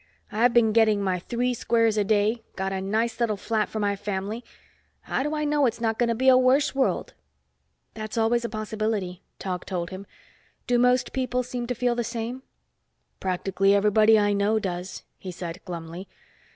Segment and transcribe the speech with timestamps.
[0.31, 3.95] I've been getting my three squares a day, got a nice little flat for my
[3.95, 4.43] family.
[5.01, 7.13] How do I know it's not going to be a worse world?"
[7.93, 10.07] "That's always a possibility," Tog told him.
[10.65, 12.41] "Do most people seem to feel the same?"
[13.19, 16.07] "Practically everybody I know does," he said glumly.